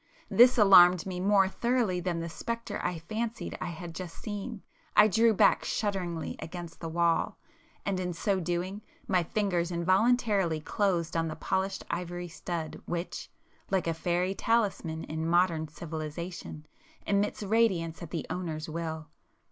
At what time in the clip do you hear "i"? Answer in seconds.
2.83-2.97, 3.61-3.67